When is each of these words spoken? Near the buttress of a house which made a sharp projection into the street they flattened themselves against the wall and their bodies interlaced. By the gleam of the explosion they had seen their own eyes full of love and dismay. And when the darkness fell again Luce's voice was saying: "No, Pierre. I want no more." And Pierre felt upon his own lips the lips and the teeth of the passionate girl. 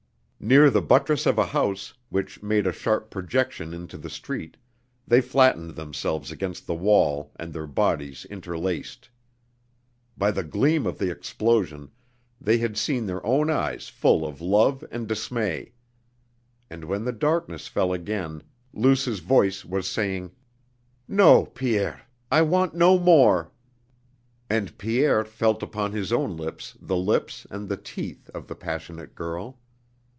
Near 0.43 0.71
the 0.71 0.81
buttress 0.81 1.27
of 1.27 1.37
a 1.37 1.45
house 1.45 1.93
which 2.09 2.41
made 2.41 2.65
a 2.65 2.71
sharp 2.73 3.11
projection 3.11 3.75
into 3.75 3.95
the 3.95 4.09
street 4.09 4.57
they 5.07 5.21
flattened 5.21 5.75
themselves 5.75 6.31
against 6.31 6.65
the 6.65 6.73
wall 6.73 7.31
and 7.35 7.53
their 7.53 7.67
bodies 7.67 8.25
interlaced. 8.25 9.07
By 10.17 10.31
the 10.31 10.41
gleam 10.43 10.87
of 10.87 10.97
the 10.97 11.11
explosion 11.11 11.91
they 12.41 12.57
had 12.57 12.75
seen 12.75 13.05
their 13.05 13.23
own 13.23 13.51
eyes 13.51 13.87
full 13.87 14.25
of 14.25 14.41
love 14.41 14.83
and 14.89 15.07
dismay. 15.07 15.73
And 16.71 16.85
when 16.85 17.05
the 17.05 17.13
darkness 17.13 17.67
fell 17.67 17.93
again 17.93 18.41
Luce's 18.73 19.19
voice 19.19 19.63
was 19.63 19.87
saying: 19.87 20.31
"No, 21.07 21.45
Pierre. 21.45 22.01
I 22.31 22.41
want 22.41 22.73
no 22.73 22.97
more." 22.97 23.51
And 24.49 24.75
Pierre 24.79 25.23
felt 25.23 25.61
upon 25.61 25.91
his 25.91 26.11
own 26.11 26.35
lips 26.35 26.75
the 26.81 26.97
lips 26.97 27.45
and 27.51 27.69
the 27.69 27.77
teeth 27.77 28.27
of 28.33 28.47
the 28.47 28.55
passionate 28.55 29.13
girl. 29.13 29.59